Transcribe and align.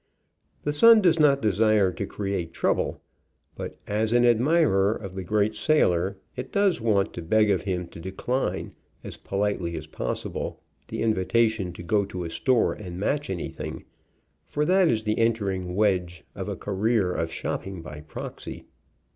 The 0.63 0.73
Sun 0.73 1.03
does 1.03 1.19
not 1.19 1.43
desire 1.43 1.91
to 1.91 2.07
create 2.07 2.53
trouble, 2.53 3.03
but 3.53 3.77
as 3.85 4.13
an 4.13 4.25
admirer 4.25 4.95
of 4.95 5.13
the 5.13 5.23
great 5.23 5.53
sailor 5.53 6.17
it 6.35 6.51
does 6.51 6.81
want 6.81 7.13
to 7.13 7.21
beg 7.21 7.51
of 7.51 7.61
him 7.65 7.85
to 7.89 7.99
decline, 7.99 8.73
as 9.03 9.15
politely 9.17 9.75
as 9.77 9.85
possible, 9.85 10.59
the 10.87 11.03
in 11.03 11.13
vitation 11.13 11.71
to 11.73 11.83
go 11.83 12.03
to 12.05 12.23
a 12.23 12.31
store 12.31 12.73
and 12.73 12.99
match 12.99 13.29
anything, 13.29 13.85
for 14.43 14.65
that 14.65 14.87
is 14.87 15.03
the 15.03 15.19
entering 15.19 15.75
wedge 15.75 16.23
of 16.33 16.49
a 16.49 16.55
career 16.57 17.11
of 17.11 17.31
shopping 17.31 17.83
by 17.83 18.01
proxy. 18.01 18.65